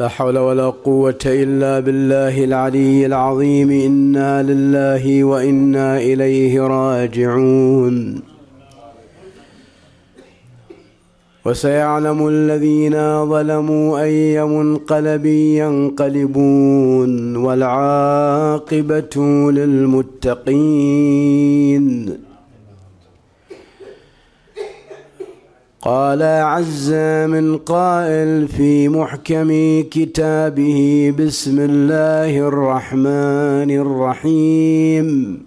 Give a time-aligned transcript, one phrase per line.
[0.00, 3.70] لا حول ولا قوة إلا بالله العلي العظيم.
[3.70, 8.22] إنا لله وإنا إليه راجعون.
[11.46, 15.26] وسيعلم الذين ظلموا أي منقلب
[15.62, 19.16] ينقلبون والعاقبة
[19.50, 20.70] للمتقين.
[25.82, 26.92] قال عز
[27.32, 29.50] من قائل في محكم
[29.90, 35.40] كتابه بسم الله الرحمن الرحيم.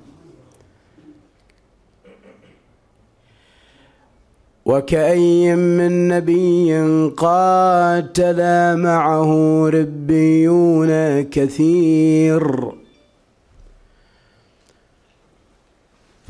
[4.66, 6.74] وكأي من نبي
[7.18, 8.42] قاتل
[8.78, 9.32] معه
[9.70, 12.83] ربيون كثير.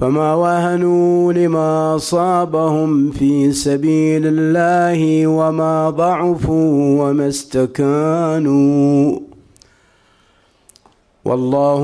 [0.03, 9.19] فما وهنوا لما أصابهم في سبيل الله وما ضعفوا وما استكانوا.
[11.25, 11.83] والله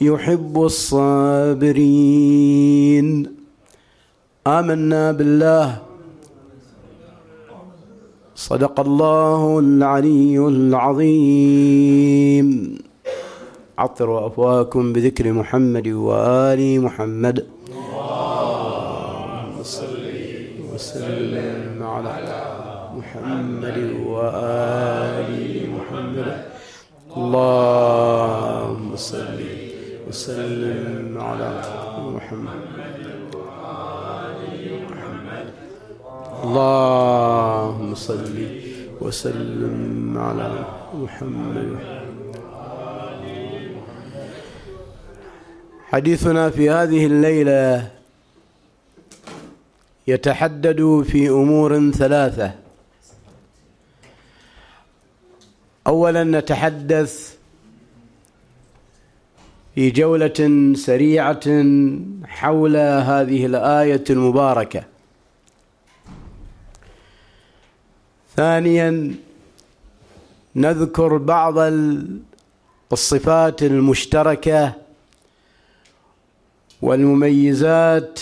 [0.00, 1.66] يحب الصابرين.
[4.46, 5.78] آمنا بالله.
[8.36, 11.54] صدق الله العلي العظيم.
[13.78, 17.46] عطروا أفواهكم بذكر محمد وآل محمد.
[17.74, 20.04] اللهم صل
[20.74, 22.14] وسلم على
[22.96, 25.30] محمد وآل
[25.74, 26.28] محمد.
[27.16, 29.40] اللهم صل
[30.08, 31.62] وسلم على
[32.14, 32.58] محمد.
[36.44, 38.36] اللهم صل
[39.00, 40.50] وسلم على
[40.94, 42.03] محمد.
[45.94, 47.90] حديثنا في هذه الليلة
[50.06, 52.52] يتحدد في أمور ثلاثة.
[55.86, 57.36] أولا نتحدث
[59.74, 61.46] في جولة سريعة
[62.24, 64.84] حول هذه الآية المباركة.
[68.36, 69.14] ثانيا
[70.56, 71.54] نذكر بعض
[72.92, 74.83] الصفات المشتركة
[76.84, 78.20] والمميزات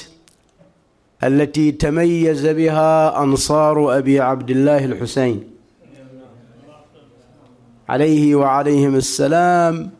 [1.25, 5.51] التي تميز بها أنصار أبي عبد الله الحسين.
[7.89, 9.91] عليه وعليهم السلام.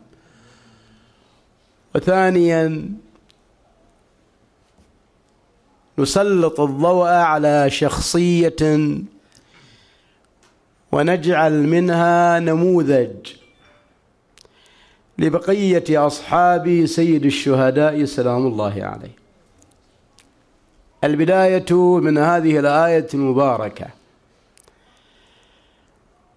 [1.95, 2.89] وثانيا
[5.99, 8.91] نسلط الضوء على شخصية
[10.91, 13.42] ونجعل منها نموذج.
[15.17, 19.15] لبقية أصحاب سيد الشهداء سلام الله عليه.
[21.03, 23.87] البداية من هذه الآية المباركة.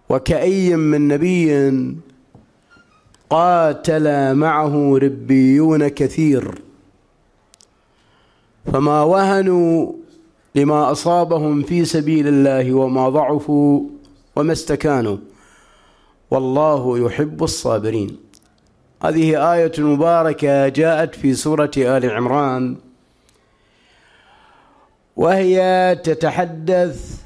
[0.08, 1.70] وكأي من نبي
[3.30, 6.62] قاتل معه ربيون كثير.
[8.72, 9.92] فما وهنوا
[10.54, 13.80] لما أصابهم في سبيل الله وما ضعفوا
[14.36, 15.16] وما استكانوا.
[16.30, 18.25] والله يحب الصابرين.
[19.02, 22.76] هذه آية مباركة جاءت في سورة آل عمران.
[25.16, 27.20] وهي تتحدث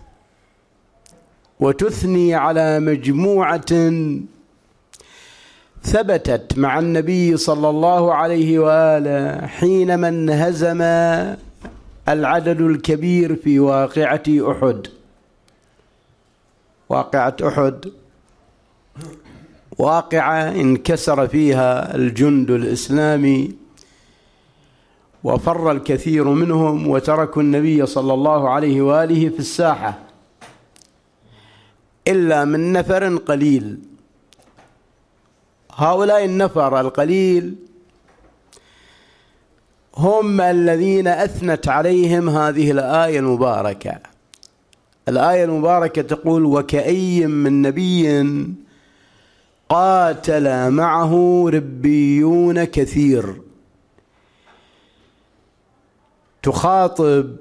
[1.60, 3.90] وتثني على مجموعة
[5.82, 10.82] ثبتت مع النبي صلى الله عليه وآله حينما انهزم
[12.08, 14.86] العدد الكبير في واقعة أحد.
[16.88, 17.92] واقعة أحد.
[19.80, 23.54] واقعة انكسر فيها الجند الإسلامي
[25.24, 29.98] وفر الكثير منهم وتركوا النبي صلى الله عليه وآله في الساحة
[32.08, 33.78] إلا من نفر قليل.
[35.74, 37.54] هؤلاء النفر القليل
[39.96, 43.98] هم الذين أثنت عليهم هذه الآية المباركة.
[45.08, 48.22] الآية المباركة تقول وكأي من نبي
[49.70, 53.40] قاتل معه ربيون كثير.
[56.42, 57.36] تخاطب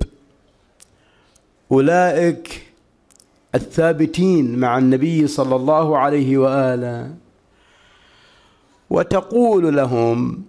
[1.72, 2.68] أولئك
[3.56, 7.16] الثابتين مع النبي صلى الله عليه وآله
[8.90, 10.44] وتقول لهم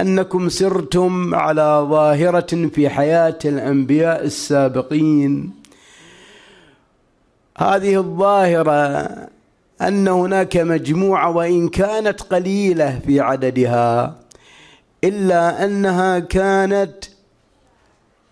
[0.00, 5.52] أنكم سرتم على ظاهرة في حياة الأنبياء السابقين.
[7.58, 9.08] هذه الظاهرة
[9.82, 14.16] أن هناك مجموعة وإن كانت قليلة في عددها
[15.04, 16.94] إلا أنها كانت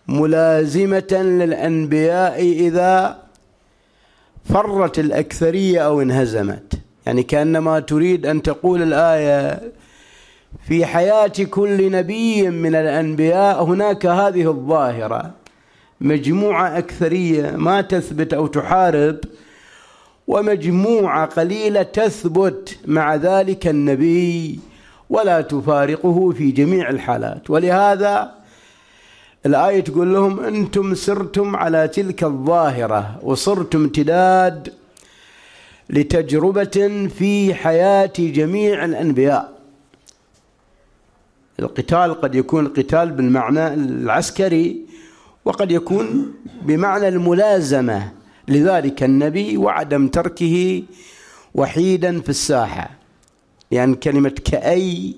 [0.09, 3.23] ملازمة للأنبياء إذا
[4.45, 6.73] فرت الأكثرية أو انهزمت.
[7.07, 9.61] يعني كأنما تريد أن تقول الآية
[10.69, 15.31] في حياة كل نبي من الأنبياء هناك هذه الظاهرة.
[16.01, 19.19] مجموعة أكثرية ما تثبت أو تحارب
[20.27, 24.61] ومجموعة قليلة تثبت مع ذلك النبي
[25.11, 27.51] ولا تفارقه في جميع الحالات.
[27.51, 28.35] ولهذا
[29.47, 34.73] الآية تقول لهم أنتم سرتم على تلك الظاهرة وصرتم امتداد
[35.91, 39.53] لتجربة في حياة جميع الأنبياء.
[41.61, 44.81] القتال قد يكون قتال بالمعنى العسكري
[45.45, 48.13] وقد يكون بمعنى الملازمة
[48.49, 50.83] لذلك النبي وعدم تركه
[51.55, 52.91] وحيدا في الساحة.
[53.71, 55.15] يعني كلمة كأي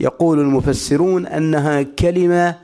[0.00, 2.54] يقول المفسرون أنها كلمة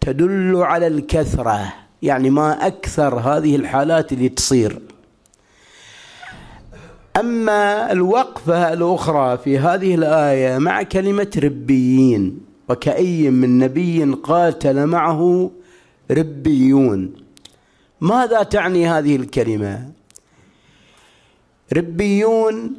[0.00, 1.72] تدل على الكثرة.
[2.02, 4.80] يعني ما أكثر هذه الحالات اللي تصير.
[7.16, 15.50] أما الوقفة الأخرى في هذه الآية مع كلمة ربيين وكأي من نبي قاتل معه
[16.10, 17.12] ربيون.
[18.00, 19.90] ماذا تعني هذه الكلمة؟
[21.76, 22.76] ربيون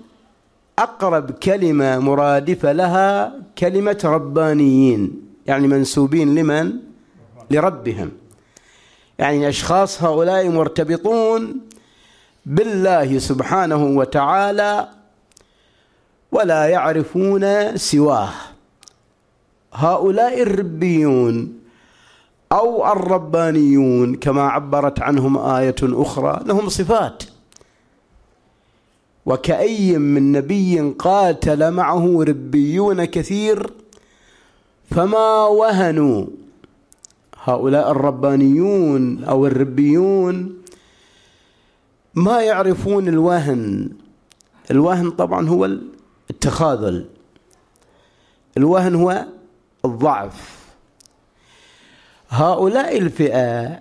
[0.79, 6.73] أقرب كلمة مرادفة لها كلمة ربانيين يعني منسوبين لمن؟
[7.51, 8.11] لربهم.
[9.19, 11.59] يعني أشخاص هؤلاء مرتبطون
[12.45, 14.87] بالله سبحانه وتعالى
[16.31, 18.29] ولا يعرفون سواه.
[19.73, 21.60] هؤلاء الربيون
[22.51, 27.23] أو الربانيون كما عبرت عنهم آية أخرى لهم صفات.
[29.25, 33.73] وكأي من نبي قاتل معه ربيون كثير
[34.91, 36.25] فما وهنوا.
[37.43, 40.61] هؤلاء الربانيون أو الربيون
[42.15, 43.89] ما يعرفون الوهن.
[44.71, 45.69] الوهن طبعا هو
[46.29, 47.05] التخاذل.
[48.57, 49.25] الوهن هو
[49.85, 50.60] الضعف.
[52.33, 53.79] هؤلاء الفئة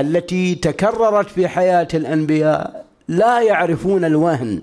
[0.00, 4.62] التي تكررت في حياة الأنبياء لا يعرفون الوهن.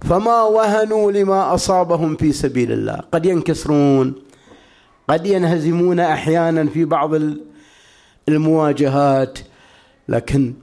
[0.00, 4.14] فما وهنوا لما أصابهم في سبيل الله؟ قد ينكسرون
[5.08, 7.10] قد ينهزمون أحيانا في بعض
[8.28, 9.38] المواجهات
[10.08, 10.54] لكن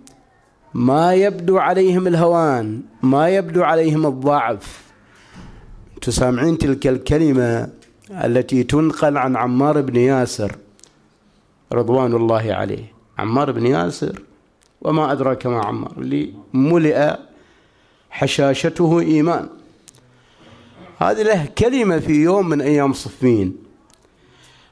[0.74, 4.82] ما يبدو عليهم الهوان ما يبدو عليهم الضعف.
[6.02, 7.70] تسامعين تلك الكلمة
[8.12, 10.56] التي تنقل عن عمار بن ياسر.
[11.74, 12.94] رضوان الله عليه.
[13.18, 14.22] عمار بن ياسر
[14.82, 17.16] وما أدراك ما عمار اللي ملئ
[18.10, 19.50] حشاشته إيمان.
[20.98, 23.58] هذه له كلمة في يوم من أيام صفين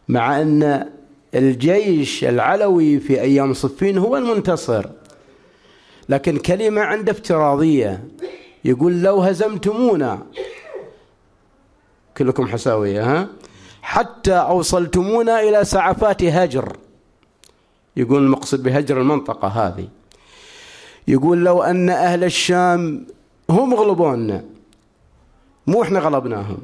[0.08, 0.90] مع أن
[1.36, 4.86] الجيش العلوي في أيام صفين هو المنتصر
[6.10, 8.04] لكن كلمة عنده افتراضية
[8.66, 10.26] يقول لو هزمتمونا.
[12.18, 13.28] كلكم حساوية ها؟
[13.86, 16.78] حتى أوصلتمونا إلى سعفات هجر.
[17.98, 19.88] يقول المقصد بهجر المنطقة هذه.
[21.08, 23.08] يقول لو أن أهل الشام
[23.50, 24.44] هم غلبونا
[25.68, 26.58] مو إحنا غلبناهم.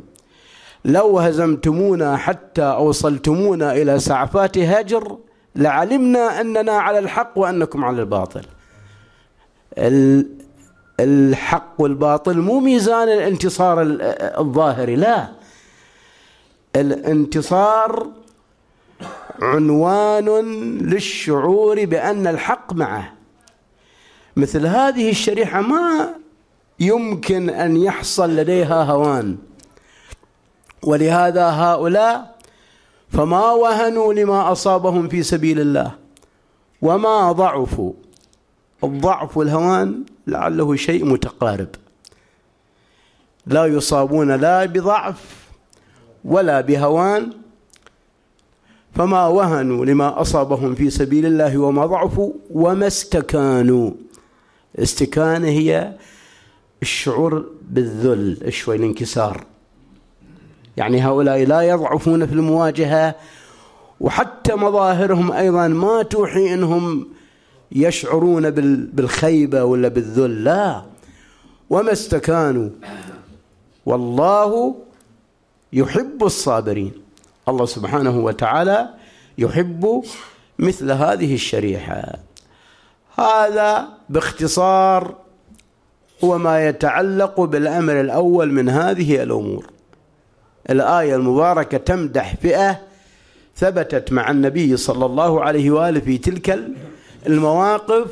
[0.86, 5.18] لو هزمتمونا حتى أوصلتمونا إلى سعفات هجر
[5.56, 8.46] لعلمنا أننا على الحق وأنكم على الباطل.
[11.00, 13.78] الحق والباطل مو ميزان الانتصار
[14.40, 15.39] الظاهري لا.
[16.82, 18.08] الانتصار
[19.42, 20.30] عنوان
[20.78, 23.14] للشعور بأن الحق معه.
[24.36, 26.10] مثل هذه الشريحة ما
[26.80, 29.38] يمكن أن يحصل لديها هوان.
[30.84, 32.38] ولهذا هؤلاء
[33.10, 35.92] فما وهنوا لما أصابهم في سبيل الله
[36.82, 37.94] وما ضعفوا.
[38.84, 41.68] الضعف والهوان لعله شيء متقارب.
[43.46, 45.39] لا يصابون لا بضعف
[46.26, 47.32] ولا بهوان
[48.96, 53.92] فما وهنوا لما أصابهم في سبيل الله وما ضعفوا وما استكانوا.
[54.80, 55.94] استكانة هي
[56.82, 59.44] الشعور بالذل شوي الانكسار.
[60.78, 63.16] يعني هؤلاء لا يضعفون في المواجهة
[64.00, 67.08] وحتى مظاهرهم أيضا ما توحي أنهم
[67.72, 70.82] يشعرون بالخيبة ولا بالذل لا.
[71.70, 72.70] وما استكانوا.
[73.86, 74.76] والله
[75.74, 76.94] يحب الصابرين.
[77.48, 78.90] الله سبحانه وتعالى
[79.38, 80.04] يحب
[80.60, 82.20] مثل هذه الشريحة.
[83.20, 85.16] هذا باختصار
[86.24, 89.66] هو ما يتعلق بالأمر الأول من هذه الأمور.
[90.70, 92.82] الآية المباركة تمدح فئة
[93.56, 96.60] ثبتت مع النبي صلى الله عليه وآله في تلك
[97.28, 98.08] المواقف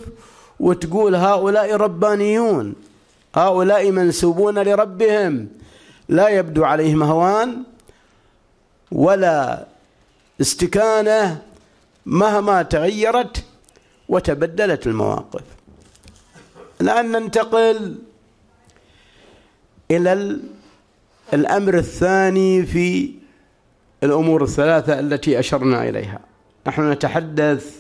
[0.60, 2.74] وتقول هؤلاء ربانيون
[3.36, 5.48] هؤلاء منسوبون لربهم.
[6.10, 7.64] لا يبدو عليهم هوان
[8.92, 9.68] ولا
[10.42, 11.42] استكانة
[12.06, 13.46] مهما تغيرت
[14.10, 15.44] وتبدلت المواقف.
[16.82, 17.96] الآن ننتقل
[19.92, 20.40] إلى
[21.34, 23.12] الأمر الثاني في
[24.04, 26.20] الأمور الثلاثة التي أشرنا إليها.
[26.68, 27.76] نحن نتحدث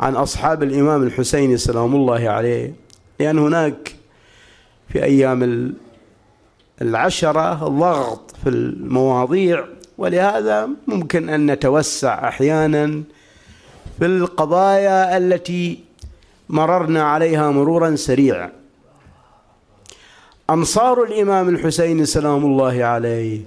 [0.00, 2.74] عن أصحاب الإمام الحسين سلام الله عليه
[3.20, 3.96] لأن هناك
[4.88, 5.42] في أيام
[6.82, 9.64] العشرة ضغط في المواضيع
[9.98, 13.02] ولهذا ممكن أن نتوسع أحيانا
[13.98, 15.84] في القضايا التي
[16.48, 18.52] مررنا عليها مرورا سريعا.
[20.50, 23.40] أنصار الإمام الحسين سلام الله عليه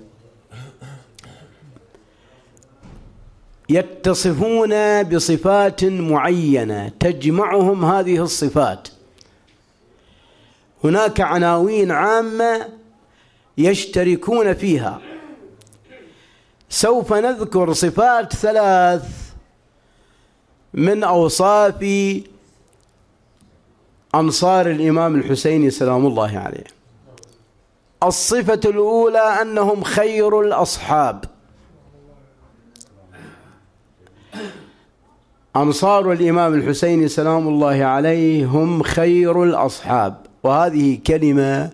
[3.69, 8.87] يتصفون بصفات معينة تجمعهم هذه الصفات.
[10.83, 12.76] هناك عناوين عامة
[13.57, 15.01] يشتركون فيها.
[16.69, 19.03] سوف نذكر صفات ثلاث
[20.73, 21.85] من أوصاف
[24.15, 26.63] أنصار الإمام الحسين سلام الله عليه.
[28.03, 31.25] الصفة الأولى أنهم خير الأصحاب.
[35.55, 40.25] أنصار الإمام الحسين سلام الله عليه هم خير الأصحاب.
[40.43, 41.71] وهذه كلمة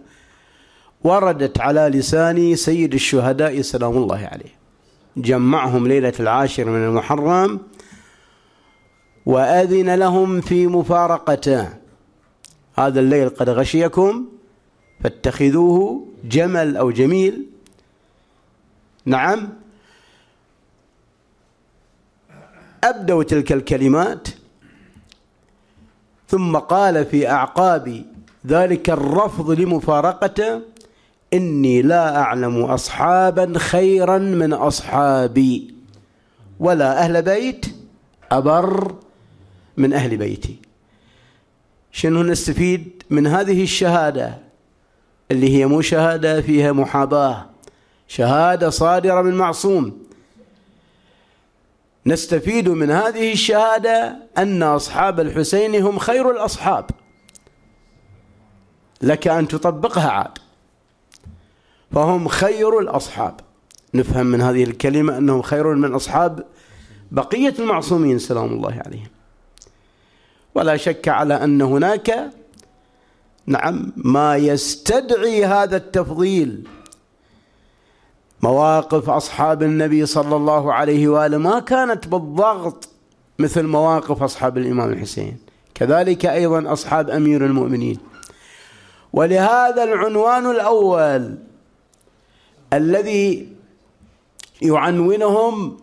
[1.04, 4.54] وردت على لسان سيد الشهداء سلام الله عليه.
[5.18, 7.60] جمعهم ليلة العاشر من المحرم
[9.26, 11.70] وأذن لهم في مفارقته
[12.78, 14.26] هذا الليل قد غشيكم
[15.04, 17.46] فاتخذوه جمل أو جميل.
[19.06, 19.50] نعم.
[22.84, 24.28] أبدوا تلك الكلمات.
[26.28, 28.06] ثم قال في أعقاب
[28.48, 30.73] ذلك الرفض لمفارقته
[31.34, 35.74] إني لا أعلم أصحابا خيرا من أصحابي.
[36.60, 37.66] ولا أهل بيت
[38.32, 38.96] أبر
[39.78, 40.60] من أهل بيتي.
[41.92, 44.38] شنو نستفيد من هذه الشهادة؟
[45.32, 47.50] اللي هي مو شهادة فيها محاباة
[48.08, 50.04] شهادة صادرة من معصوم.
[52.06, 56.90] نستفيد من هذه الشهادة أن أصحاب الحسين هم خير الأصحاب.
[59.02, 60.43] لك أن تطبقها عاد.
[61.94, 63.40] فهم خير الأصحاب.
[63.94, 66.44] نفهم من هذه الكلمة أنهم خير من أصحاب
[67.12, 69.08] بقية المعصومين سلام الله عليهم.
[70.56, 72.30] ولا شك على أن هناك
[73.46, 76.68] نعم ما يستدعي هذا التفضيل.
[78.42, 82.90] مواقف أصحاب النبي صلى الله عليه وآله ما كانت بالضغط
[83.40, 85.38] مثل مواقف أصحاب الإمام الحسين.
[85.76, 87.98] كذلك أيضا أصحاب أمير المؤمنين.
[89.14, 91.38] ولهذا العنوان الأول
[92.74, 93.48] الذي
[94.62, 95.78] يعنونهم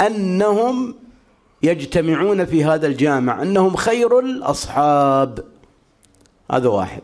[0.00, 0.94] أنهم
[1.62, 5.44] يجتمعون في هذا الجامع أنهم خير الأصحاب.
[6.50, 7.02] هذا واحد.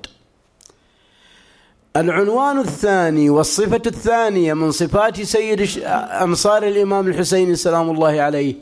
[1.96, 5.82] العنوان الثاني والصفة الثانية من صفات سيد
[6.22, 8.54] أنصار الإمام الحسين سلام الله عليه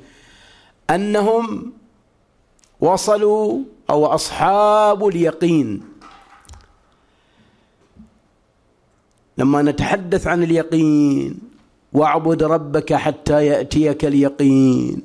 [0.91, 1.73] أنهم
[2.81, 3.59] وصلوا
[3.91, 5.90] أو أصحاب اليقين.
[9.41, 11.39] لما نتحدث عن اليقين
[11.93, 15.03] واعبد ربك حتى يأتيك اليقين.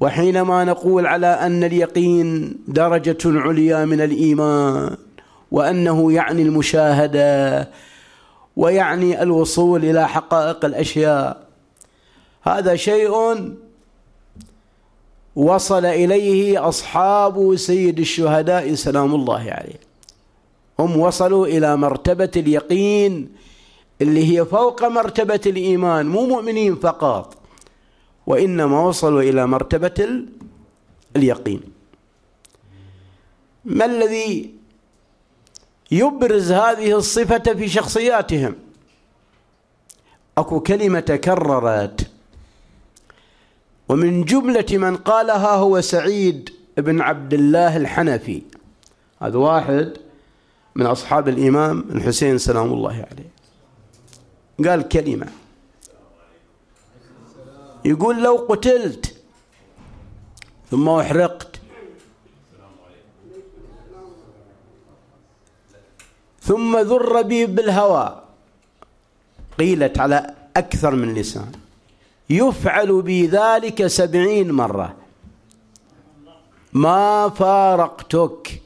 [0.00, 4.96] وحينما نقول على أن اليقين درجة عليا من الإيمان
[5.50, 7.68] وأنه يعني المشاهدة
[8.56, 11.46] ويعني الوصول إلى حقائق الأشياء
[12.42, 13.12] هذا شيء
[15.36, 19.89] وصل إليه أصحاب سيد الشهداء سلام الله عليه
[20.80, 23.28] هم وصلوا إلى مرتبة اليقين
[24.02, 27.36] اللي هي فوق مرتبة الإيمان مو مؤمنين فقط.
[28.26, 30.24] وإنما وصلوا إلى مرتبة
[31.16, 31.60] اليقين.
[33.64, 34.54] ما الذي
[35.90, 38.54] يبرز هذه الصفة في شخصياتهم؟
[40.38, 42.10] أكو كلمة تكررت.
[43.88, 48.42] ومن جملة من قالها هو سعيد بن عبد الله الحنفي.
[49.22, 50.09] هذا واحد.
[50.74, 53.30] من أصحاب الإمام الحسين سلام الله عليه.
[54.70, 55.26] قال كلمة.
[57.84, 59.16] يقول لو قتلت
[60.70, 61.60] ثم أحرقت.
[66.42, 68.22] ثم ذر بي بالهوى.
[69.58, 71.52] قيلت على أكثر من لسان.
[72.30, 74.96] يفعل بي ذلك سبعين مرة.
[76.72, 78.62] ما فارقتك.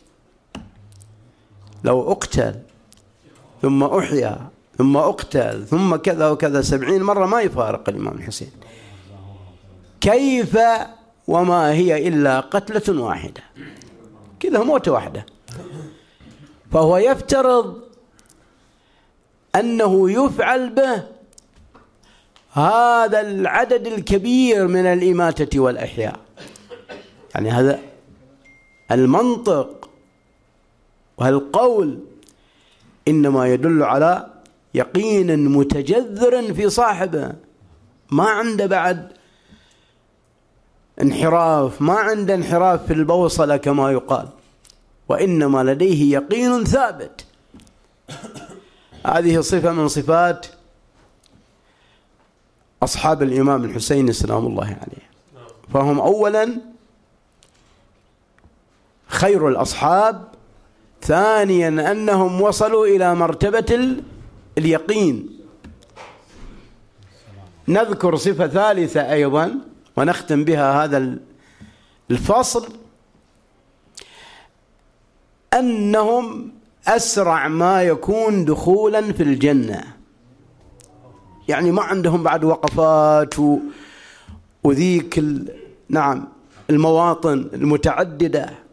[1.85, 2.55] لو أقتل
[3.63, 4.49] ثم أحيا
[4.79, 8.51] ثم أقتل ثم كذا وكذا سبعين مرة ما يفارق الإمام الحسين.
[10.01, 10.59] كيف
[11.29, 13.43] وما هي إلا قتلة واحدة؟
[14.41, 15.27] كذا موتة واحدة.
[16.73, 17.81] فهو يفترض
[19.55, 21.03] أنه يفعل به
[22.53, 26.21] هذا العدد الكبير من الإماتة والأحياء.
[27.35, 27.79] يعني هذا
[28.91, 29.84] المنطق
[31.25, 31.99] والقول
[33.09, 34.31] إنما يدل على
[34.75, 37.33] يقين متجذر في صاحبه
[38.11, 39.13] ما عنده بعد
[41.01, 44.29] انحراف ما عنده انحراف في البوصلة كما يقال
[45.09, 47.25] وإنما لديه يقين ثابت.
[49.07, 50.47] هذه صفة من صفات
[52.83, 55.09] أصحاب الإمام الحسين سلام الله عليه.
[55.73, 56.61] فهم أولا
[59.07, 60.35] خير الأصحاب
[61.05, 63.97] ثانيا أنهم وصلوا إلى مرتبة
[64.59, 65.41] اليقين
[67.69, 69.59] نذكر صفة ثالثة أيضا
[69.97, 71.19] ونختم بها هذا
[72.11, 72.69] الفصل
[75.55, 76.53] أنهم
[76.89, 79.85] أسرع ما يكون دخولا في الجنة
[81.49, 83.35] يعني ما عندهم بعد وقفات.
[84.65, 85.25] وذيك.
[85.89, 86.29] نعم
[86.71, 88.64] المواطن المتعددة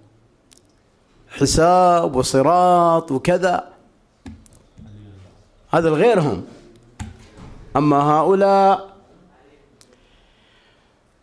[1.31, 3.71] حساب وصراط وكذا.
[5.69, 6.43] هذا غيرهم
[7.75, 8.95] أما هؤلاء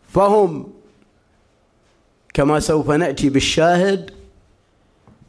[0.09, 0.73] فهم
[2.35, 4.11] كما سوف نأتي بالشاهد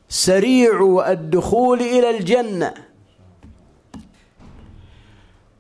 [0.10, 2.74] سريع الدخول إلى الجنة.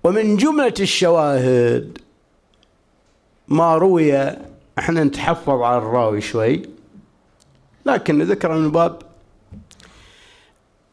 [0.04, 1.98] ومن جملة الشواهد
[3.48, 4.14] ما روي
[4.80, 6.70] إحنا نتحفظ على الراوي شوي
[7.86, 9.09] لكن ذكر من باب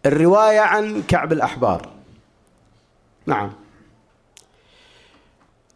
[0.07, 1.89] الرواية عن كعب الأحبار.
[3.27, 3.53] نعم.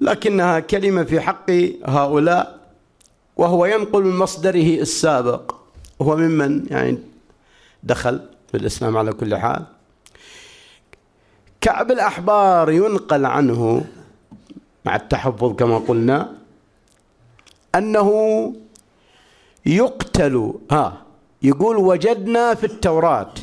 [0.00, 1.50] لكنها كلمة في حق
[1.84, 2.60] هؤلاء
[3.36, 5.54] وهو ينقل من مصدره السابق.
[5.98, 6.98] وهو ممن؟ يعني
[7.82, 9.64] دخل في الإسلام على كل حال.
[11.60, 13.84] كعب الأحبار ينقل عنه
[14.84, 16.32] مع التحفظ كما قلنا
[17.74, 18.10] أنه
[19.66, 21.02] يقتل ها
[21.42, 23.34] يقول وجدنا في التوراة.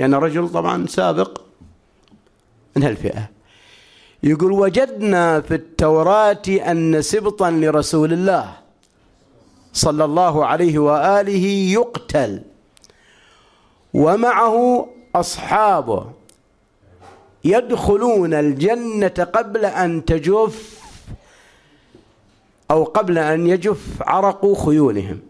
[0.00, 1.40] يعني رجل طبعا سابق
[2.76, 3.30] من هالفئة.
[4.22, 8.56] يقول وجدنا في التوراة أن سبطا لرسول الله
[9.72, 12.42] صلى الله عليه وآله يقتل
[13.94, 16.06] ومعه أصحابه
[17.44, 20.80] يدخلون الجنة قبل أن تجف
[22.70, 25.20] أو قبل أن يجف عرق خيولهم.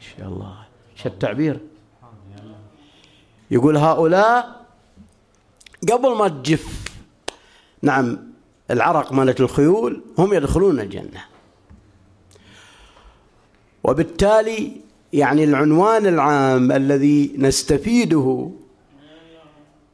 [0.00, 0.56] شاء الله.
[0.96, 1.60] شو التعبير؟
[3.54, 4.64] يقول هؤلاء
[5.92, 6.84] قبل ما تجف
[7.82, 8.18] نعم
[8.70, 11.24] العرق مالت الخيول هم يدخلون الجنة.
[13.84, 14.72] وبالتالي
[15.12, 18.50] يعني العنوان العام الذي نستفيده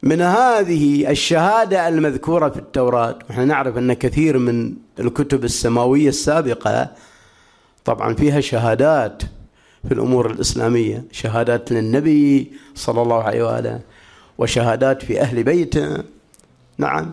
[0.03, 6.91] من هذه الشهادة المذكورة في التوراة ونحن نعرف أن كثير من الكتب السماوية السابقة
[7.85, 9.23] طبعا فيها شهادات
[9.87, 11.03] في الأمور الإسلامية.
[11.11, 13.79] شهادات للنبي صلى الله عليه وآله
[14.37, 16.03] وشهادات في أهل بيته.
[16.77, 17.11] نعم.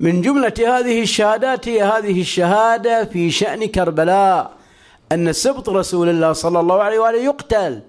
[0.00, 4.50] من جملة هذه الشهادات هي هذه الشهادة في شأن كربلاء
[5.12, 7.80] أن سبط رسول الله صلى الله عليه وآله يقتل.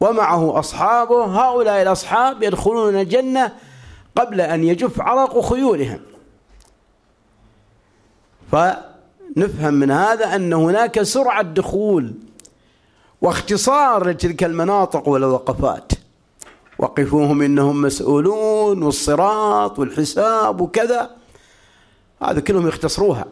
[0.00, 3.52] ومعه أصحابه هؤلاء الأصحاب يدخلون الجنة
[4.16, 6.00] قبل أن يجف عرق خيولهم.
[8.52, 12.12] فنفهم من هذا أن هناك سرعة دخول
[13.24, 15.92] واختصار لتلك المناطق والوقفات.
[16.78, 21.10] وقفوهم إنهم مسؤولون والصراط والحساب وكذا.
[22.22, 23.24] هذا كلهم يختصروها.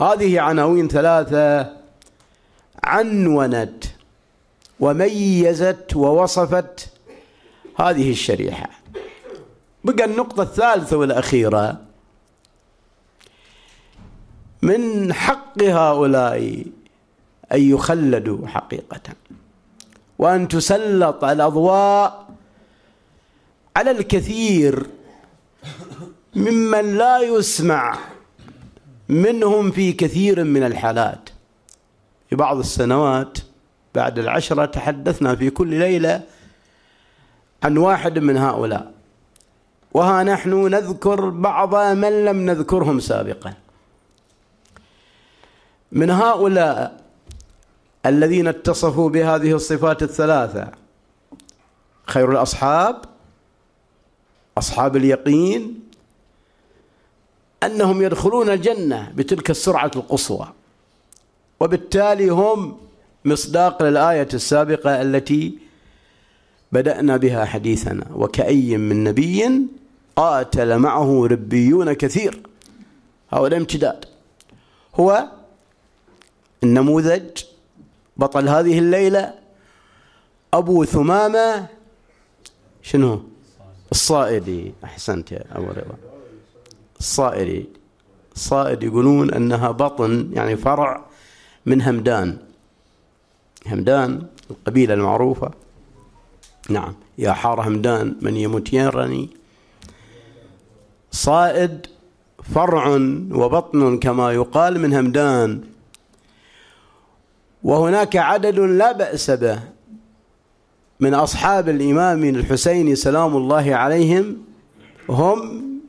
[0.00, 1.76] هذه عناوين ثلاثة.
[2.84, 3.84] عنونت
[4.80, 6.92] وميزت ووصفت
[7.76, 8.70] هذه الشريحة.
[9.84, 11.80] بقى النقطة الثالثة والأخيرة.
[14.62, 16.64] من حق هؤلاء
[17.52, 19.00] أن يخلدوا حقيقة.
[20.18, 22.28] وأن تسلط الأضواء
[23.76, 24.86] على الكثير
[26.36, 27.98] ممن لا يسمع
[29.08, 31.28] منهم في كثير من الحالات.
[32.30, 33.38] في بعض السنوات
[33.94, 36.22] بعد العشرة تحدثنا في كل ليلة
[37.62, 38.92] عن واحد من هؤلاء.
[39.94, 43.54] وها نحن نذكر بعض من لم نذكرهم سابقا.
[45.92, 47.01] من هؤلاء
[48.06, 50.68] الذين اتصفوا بهذه الصفات الثلاثة.
[52.06, 53.02] خير الأصحاب
[54.58, 55.80] أصحاب اليقين
[57.62, 60.48] أنهم يدخلون الجنة بتلك السرعة القصوى.
[61.60, 62.76] وبالتالي هم
[63.24, 65.58] مصداق للآية السابقة التي
[66.72, 68.06] بدأنا بها حديثنا.
[68.14, 69.66] وكأي من نبي
[70.16, 72.42] قاتل معه ربيون كثير.
[73.30, 74.04] هؤلاء امتداد
[74.94, 75.24] هو
[76.62, 77.42] النموذج
[78.16, 79.34] بطل هذه الليلة
[80.54, 81.66] أبو ثمامة
[82.82, 83.22] شنو؟
[83.90, 85.96] الصائدي أحسنت يا أبو رضا.
[87.00, 87.68] الصائدي
[88.34, 91.04] الصائد يقولون أنها بطن يعني فرع
[91.66, 92.38] من همدان.
[93.66, 95.50] همدان القبيلة المعروفة.
[96.68, 99.28] نعم يا حار همدان من يموت يرني.
[101.12, 101.86] صائد
[102.54, 102.88] فرع
[103.30, 105.71] وبطن كما يقال من همدان.
[107.64, 109.58] وهناك عدد لا بأس به
[111.00, 114.44] من أصحاب الإمام الحسين سلام الله عليهم
[115.08, 115.38] هم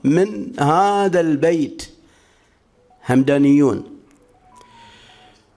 [0.04, 1.90] من هذا البيت
[3.10, 3.84] همدانيون.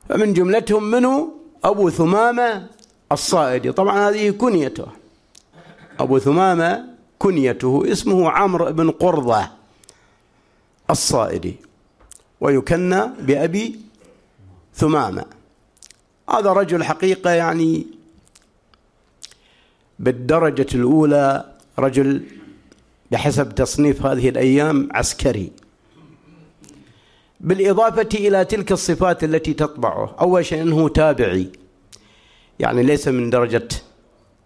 [0.08, 1.32] فمن جملتهم منه
[1.64, 2.66] أبو ثمامة
[3.12, 3.72] الصائدي.
[3.72, 4.86] طبعا هذه كنيته.
[6.00, 6.84] أبو ثمامة
[7.18, 9.50] كنيته اسمه عمرو بن قرظة
[10.90, 11.56] الصائدي
[12.40, 13.80] ويكنى بأبي
[14.74, 15.35] ثمامة.
[16.30, 17.86] هذا رجل حقيقة يعني
[19.98, 21.44] بالدرجة الأولى
[21.78, 22.22] رجل
[23.10, 25.52] بحسب تصنيف هذه الأيام عسكري.
[27.40, 31.52] بالإضافة إلى تلك الصفات التي تطبعه أول شيء أنه تابعي.
[32.58, 33.68] يعني ليس من درجة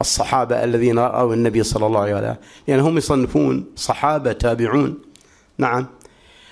[0.00, 2.36] الصحابة الذين رأوا النبي صلى الله عليه وسلم.
[2.68, 4.98] يعني هم يصنفون صحابة تابعون.
[5.58, 5.86] نعم.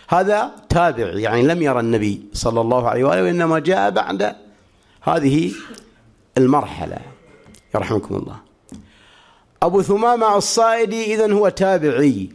[0.09, 4.37] هذا تابع يعني لم يرى النبي صلى الله عليه وآله وإنما جاء بعد
[5.09, 5.53] هذه
[6.39, 6.99] المرحلة.
[7.75, 8.41] يرحمكم الله.
[9.63, 12.31] أبو ثمامة الصائدي إذن هو تابعي.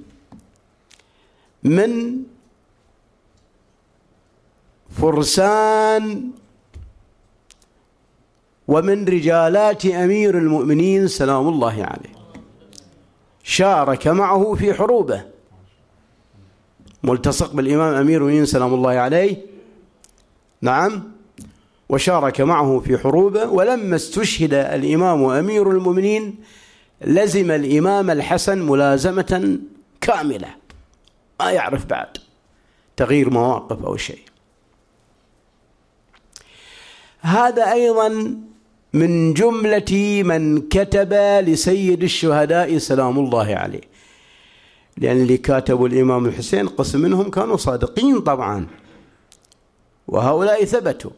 [1.64, 2.24] من
[5.02, 6.32] فرسان
[8.68, 12.14] ومن رجالات أمير المؤمنين سلام الله عليه.
[13.44, 15.24] شارك معه في حروبه.
[17.04, 19.46] ملتصق بالإمام أمير المؤمنين سلام الله عليه.
[20.62, 21.13] نعم.
[21.94, 26.36] وشارك معه في حروبه ولما استشهد الإمام أمير المؤمنين
[27.02, 29.60] لزم الإمام الحسن ملازمة
[30.02, 30.48] كاملة.
[31.40, 32.18] ما يعرف بعد
[32.98, 34.22] تغيير مواقف أو شيء.
[37.22, 38.38] هذا أيضا
[38.94, 41.14] من جملة من كتب
[41.48, 43.82] لسيد الشهداء سلام الله عليه.
[44.98, 48.68] لأن اللي كاتبوا الإمام الحسين قسم منهم كانوا صادقين طبعا.
[50.08, 51.12] وهؤلاء ثبتوا.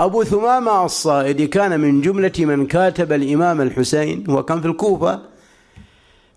[0.00, 5.22] أبو ثمامة الصائدي كان من جملة من كاتب الإمام الحسين هو كان في الكوفة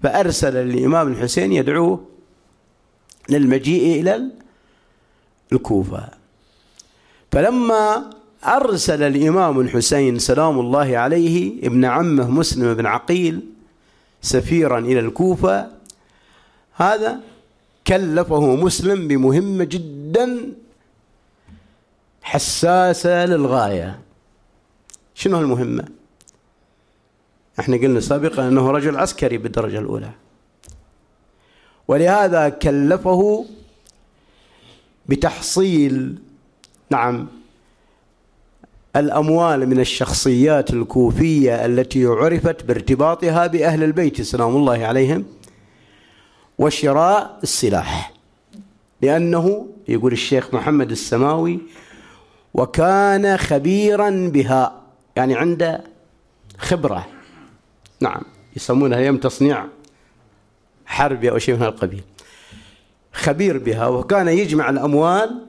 [0.04, 2.06] فأرسل الإمام الحسين يدعوه
[3.30, 4.22] للمجيء إلى
[5.54, 6.08] الكوفة.
[7.32, 8.10] فلما
[8.46, 13.40] أرسل الإمام الحسين سلام الله عليه ابن عمه مسلم بن عقيل
[14.22, 15.68] سفيرا إلى الكوفة
[16.76, 17.20] هذا
[17.88, 20.54] كلفه مسلم بمهمة جدا
[22.34, 24.00] حساسة للغاية.
[25.16, 25.86] شنو المهمة؟
[27.60, 30.10] إحنا قلنا سابقا أنه رجل عسكري بالدرجة الأولى.
[31.88, 33.46] ولهذا كلفه
[35.06, 36.20] بتحصيل
[36.90, 37.28] نعم
[38.96, 45.26] الأموال من الشخصيات الكوفية التي عرفت بارتباطها بأهل البيت سلام الله عليهم
[46.58, 48.14] وشراء السلاح.
[49.02, 51.60] لأنه يقول الشيخ محمد السماوي
[52.54, 54.82] وكان خبيرا بها.
[55.16, 55.84] يعني عنده
[56.58, 57.08] خبرة.
[58.00, 58.22] نعم.
[58.56, 59.66] يسمونها يوم تصنيع
[60.86, 62.04] حربي أو شيء من القبيل
[63.14, 63.88] خبير بها.
[63.88, 65.46] وكان يجمع الأموال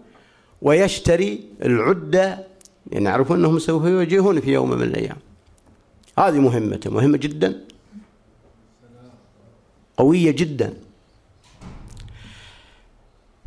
[0.62, 2.46] ويشتري العدة.
[2.92, 5.16] يعني يعرفون أنهم سوف يواجهون في يوم من الأيام.
[6.18, 7.60] هذه مهمته مهمة جدا.
[9.96, 10.74] قوية جدا.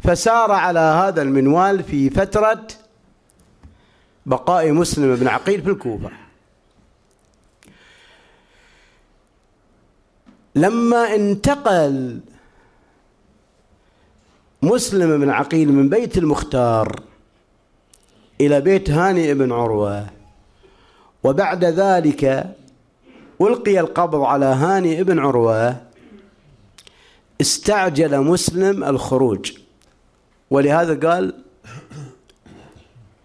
[0.04, 2.68] فسار على هذا المنوال في فترة
[4.28, 6.10] بقاء مسلم بن عقيل في الكوفة.
[10.56, 12.20] لما انتقل
[14.62, 17.02] مسلم بن عقيل من بيت المختار
[18.42, 20.08] إلى بيت هاني بن عروة
[21.24, 22.56] وبعد ذلك
[23.42, 25.78] ألقي القبض على هاني بن عروة
[27.42, 29.52] استعجل مسلم الخروج.
[30.50, 31.34] ولهذا قال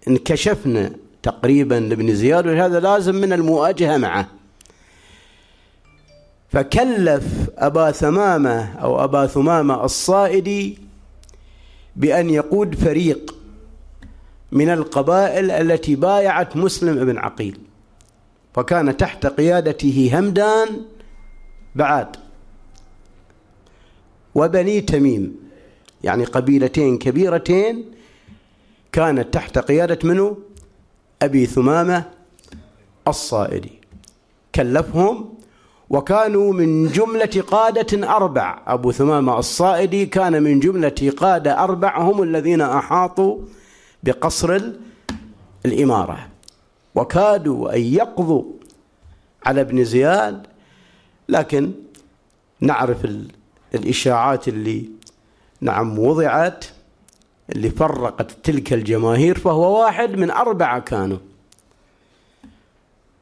[0.09, 4.29] انكشفنا تقريبا لابن زياد وهذا لازم من المواجهة معه.
[6.49, 7.25] فكلف
[7.59, 10.79] أبا ثمامة أو أبا ثمامة الصائدي
[11.97, 13.35] بأن يقود فريق
[14.53, 17.59] من القبائل التي بايعت مسلم بن عقيل.
[18.55, 20.69] فكان تحت قيادته همدان
[21.75, 22.17] بعاد.
[24.35, 25.37] وبني تميم
[26.05, 27.92] يعني قبيلتين كبيرتين
[28.93, 30.37] كانت تحت قيادة منه
[31.23, 32.05] أبي ثمامة
[33.09, 33.81] الصائدي.
[34.55, 35.35] كلفهم
[35.91, 38.63] وكانوا من جملة قادة أربع.
[38.67, 41.99] أبو ثمامة الصائدي كان من جملة قادة أربع.
[41.99, 43.39] هم الذين أحاطوا
[44.03, 44.61] بقصر
[45.67, 46.29] الإمارة.
[46.95, 48.45] وكادوا أن يقضوا
[49.47, 50.47] على ابن زياد.
[51.29, 51.73] لكن
[52.61, 53.07] نعرف
[53.75, 54.91] الإشاعات اللي
[55.61, 56.65] نعم وضعت.
[57.51, 61.19] اللي فرقت تلك الجماهير فهو واحد من أربعة كانوا.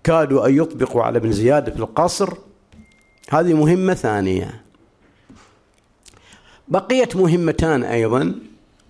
[0.05, 2.35] كادوا أن يطبقوا على ابن زياد في القصر.
[3.31, 4.61] هذه مهمة ثانية.
[6.69, 8.35] بقيت مهمتان أيضا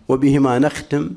[0.08, 1.10] وبهما نختم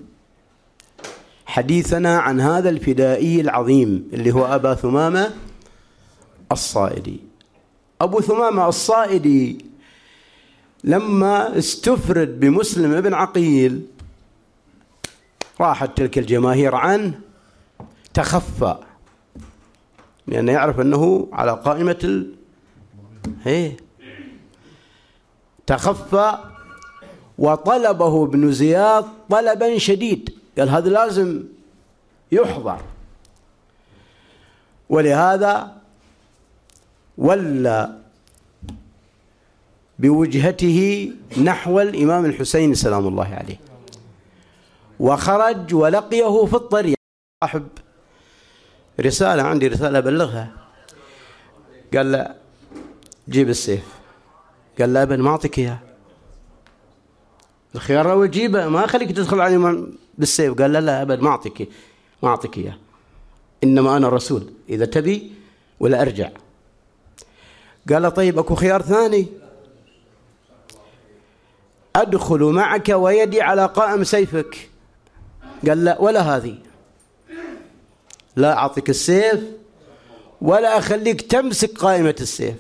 [1.45, 5.33] حديثنا عن هذا الفدائي العظيم اللي هو أبا ثمامة
[6.51, 7.19] الصائدي.
[8.01, 9.65] أبو ثمامة الصائدي
[10.83, 13.81] لما استفرد بمسلم ابن عقيل
[15.61, 17.19] راحت تلك الجماهير عنه
[18.13, 18.77] تخفى
[20.27, 22.33] لأنه يعرف أنه على قائمة ال...
[23.43, 23.71] هي
[25.67, 26.37] تخفى
[27.37, 30.29] وطلبه ابن زياد طلبا شديد.
[30.57, 31.43] قال هذا لازم
[32.31, 32.81] يحضر.
[34.89, 35.77] ولهذا
[37.17, 37.97] ولى
[39.99, 41.11] بوجهته
[41.43, 43.72] نحو الإمام الحسين سلام الله عليه.
[44.99, 46.95] وخرج ولقيه في الطريق.
[47.43, 47.67] صاحب
[48.99, 50.51] رسالة عندي رسالة أبلغها.
[51.93, 52.35] قال له
[53.29, 53.87] جيب السيف.
[54.79, 55.79] قال له أبن ما أعطيك إياه.
[57.75, 60.61] الخيار لو جيبه ما أخليك تدخل على بالسيف.
[60.61, 61.69] قال لا لا أبد ما أعطيك
[62.23, 62.77] ما أعطيك إياه.
[63.63, 65.31] إنما أنا رسول إذا تبي
[65.79, 66.29] ولا أرجع.
[67.89, 69.27] قال طيب أكو خيار ثاني.
[71.95, 74.69] أدخل معك ويدي على قائم سيفك.
[75.67, 76.55] قال لا ولا هذه.
[78.35, 79.39] لا أعطيك السيف
[80.41, 82.55] ولا أخليك تمسك قائمة السيف.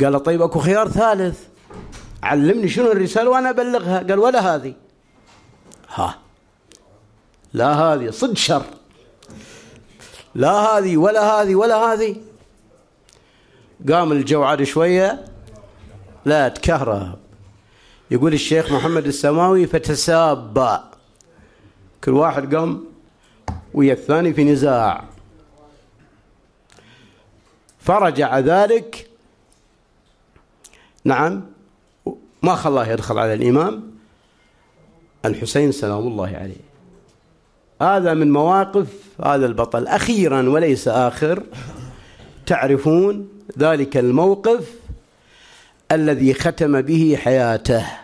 [0.00, 1.40] قال طيب أكو خيار ثالث.
[2.22, 3.98] علمني شنو الرسالة وأنا أبلغها.
[3.98, 4.74] قال ولا هذه.
[5.94, 6.18] ها.
[7.52, 8.64] لا هذه صد شر.
[10.34, 12.16] لا هذه ولا هذه ولا هذه.
[13.88, 15.24] قام الجو عاد شوية.
[16.24, 17.18] لا تكهرب.
[18.10, 20.90] يقول الشيخ محمد السماوي فتسابا
[22.04, 22.84] كل واحد قام
[23.74, 25.04] ويا الثاني في نزاع.
[27.78, 29.10] فرجع ذلك.
[31.04, 31.42] نعم.
[32.42, 33.90] ما خلاه يدخل على الإمام.
[35.24, 36.70] الحسين سلام الله عليه.
[37.82, 38.86] هذا من مواقف
[39.24, 39.86] هذا البطل.
[39.86, 41.42] أخيرا وليس آخر.
[42.46, 44.74] تعرفون ذلك الموقف
[45.92, 47.99] الذي ختم به حياته.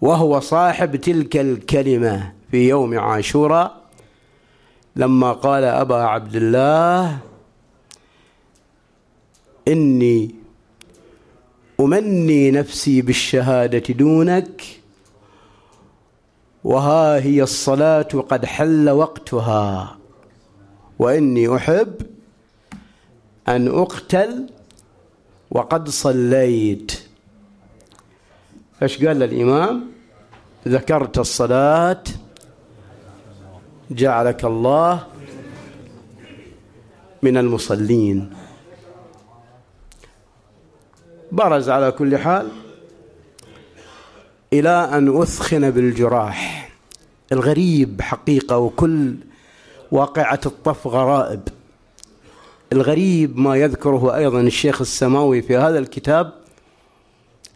[0.00, 3.82] وهو صاحب تلك الكلمة في يوم عاشوراء
[4.96, 7.18] لما قال أبا عبد الله
[9.68, 10.34] إني
[11.80, 14.62] أمني نفسي بالشهادة دونك
[16.64, 19.98] وها هي الصلاة قد حل وقتها
[20.98, 21.94] وإني أحب
[23.48, 24.46] أن أقتل
[25.50, 27.07] وقد صليت.
[28.82, 29.84] إيش قال الإمام؟
[30.68, 32.04] ذكرت الصلاة
[33.90, 35.06] جعلك الله
[37.22, 38.30] من المصلين.
[41.32, 42.48] برز على كل حال
[44.52, 46.70] إلى أن أثخن بالجراح.
[47.32, 49.14] الغريب حقيقة وكل
[49.92, 51.48] واقعة الطف غرائب.
[52.72, 56.37] الغريب ما يذكره أيضا الشيخ السماوي في هذا الكتاب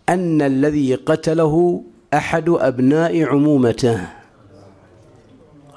[0.09, 1.85] أن الذي قتله
[2.15, 4.09] أحد أبناء عمومته.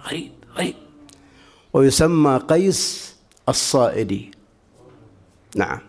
[0.06, 0.76] غريب غريب.
[1.74, 3.16] ويسمى قيس
[3.50, 4.32] الصائدي.
[5.56, 5.80] نعم.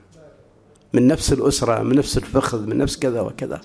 [0.93, 3.61] من نفس الأسرة من نفس الفخذ من نفس كذا وكذا.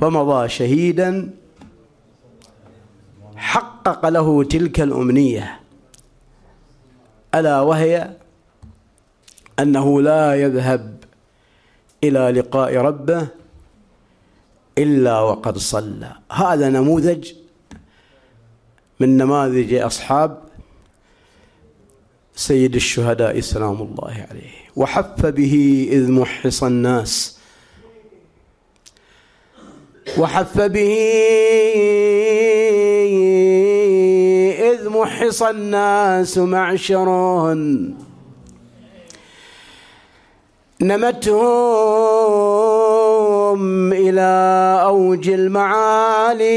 [0.00, 1.30] فمضى شهيدا
[3.36, 5.60] حقق له تلك الأمنية.
[7.34, 8.16] ألا وهي
[9.58, 11.03] أنه لا يذهب
[12.08, 13.26] إلى لقاء ربه
[14.78, 16.12] إلا وقد صلى.
[16.32, 17.32] هذا نموذج
[19.00, 20.38] من نماذج أصحاب
[22.36, 24.54] سيد الشهداء سلام الله عليه.
[24.76, 27.38] وحف به إذ محص الناس.
[30.18, 30.94] وحف به
[34.70, 37.94] إذ محص الناس معشرون
[40.80, 41.52] نمتهم
[43.92, 46.56] إلى أوج المعالي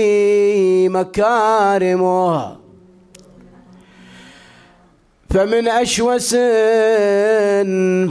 [0.89, 2.57] مكارمها
[5.29, 6.35] فمن أشوس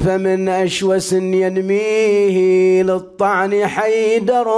[0.04, 4.48] فمن أشوس ينميه للطعن حيدر.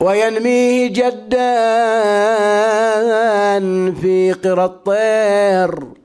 [0.00, 1.56] وينميه جدا
[4.00, 5.95] في قرى الطير.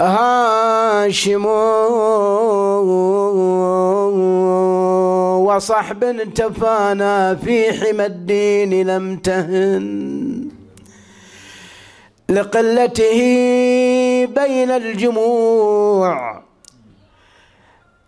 [0.00, 1.46] هاشم
[5.46, 10.48] وصحب تفانى في حمى الدين لم تهن
[12.28, 13.20] لقلته
[14.26, 16.42] بين الجموع.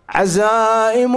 [0.09, 1.17] عزائم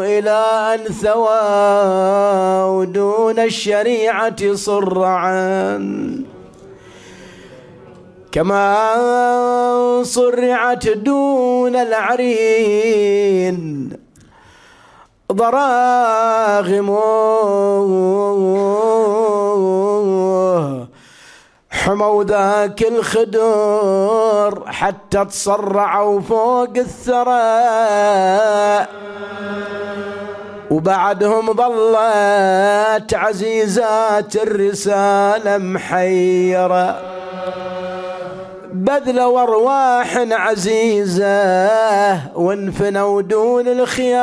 [0.00, 0.40] إلى
[0.74, 6.29] أن ثوى دون الشريعة صرعا.
[8.32, 13.60] كما صرعت دون العرين
[15.32, 16.98] ضراغم
[21.70, 27.40] حموا ذاك الخدور حتى تصرعوا فوق الثرى
[30.70, 37.00] وبعدهم ظلت عزيزات الرسالة محيرة.
[38.72, 41.24] بذل وارواح عزيزة
[42.36, 44.20] وانفنوا دون الخيام.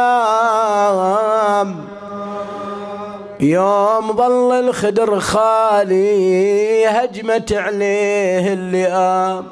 [3.39, 9.45] يوم ظل الخدر خالي هجمت عليه اللئام.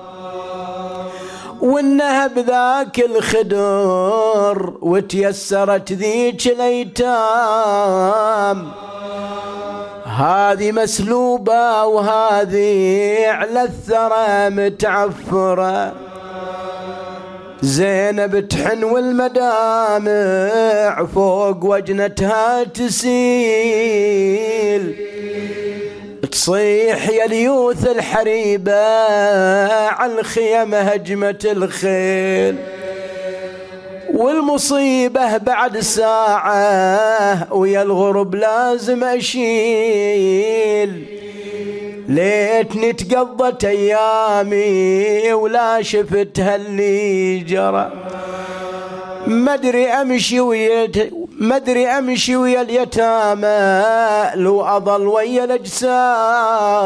[1.62, 7.26] والنهب ذاك الخدر وتيسرت ذيك الأيتام.
[10.16, 15.94] هذه مسلوبة وهذه على الثرى متعفرة.
[17.62, 20.06] زينب تحن والمدامع
[21.06, 23.16] فوق وجنتها تسيل.
[26.32, 28.86] تصيح يا ليوث الحريبة
[29.88, 32.56] على الخيم هجمة الخيل.
[34.16, 41.06] والمصيبة بعد ساعة ويا الغرب لازم أشيل.
[42.10, 47.92] ليتني تقضت أيامي ولا شفت هاللي جرى.
[49.28, 50.86] مدري أمشي ويا
[51.40, 53.84] مدري أمشي ويا اليتامى
[54.36, 56.86] لو أضل ويا الأجساد.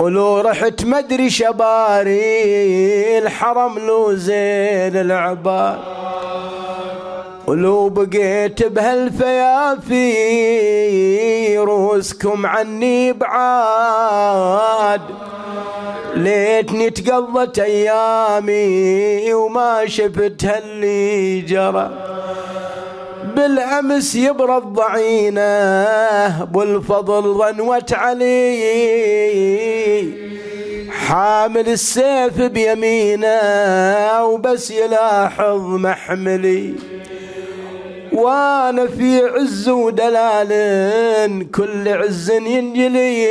[0.00, 5.78] ولو رحت مدري شباري الحرم لو زين العباد.
[7.46, 10.08] ولو بقيت بهالفيافي
[11.58, 15.00] روسكم عني بعاد.
[16.18, 21.90] ليتني تقضت أيامي وما شفت هاللي جرى.
[23.36, 28.58] بالأمس يبرد ضعينه بالفضل ظنوت علي.
[30.90, 33.38] حامل السيف بيمينة
[34.24, 36.74] وبس يلاحظ محملي.
[38.12, 43.28] وأنا في عز ودلال كل عز ينجلي.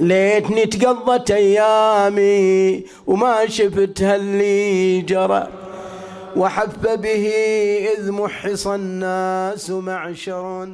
[0.00, 5.48] ليتني تقضت أيامي وما شفت هاللي جرى.
[6.36, 7.32] وحف به
[7.98, 10.68] إذ محص الناس معشر